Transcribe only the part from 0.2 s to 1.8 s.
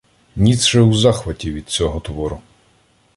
Ніцше у захваті від